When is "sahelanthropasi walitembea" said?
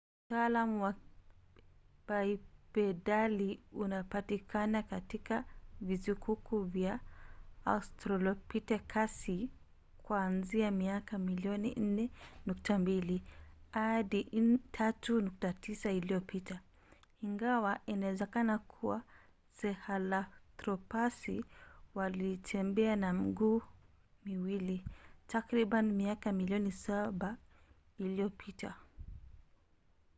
19.53-22.97